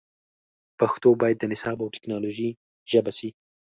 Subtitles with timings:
[0.79, 2.49] پښتو باید د نصاب او ټکنالوژۍ
[2.91, 3.29] ژبه سي